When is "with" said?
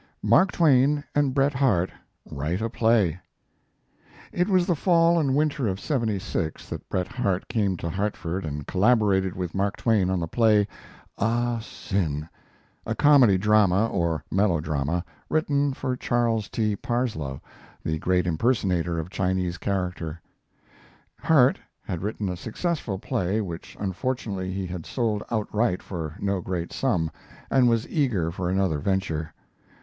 9.35-9.53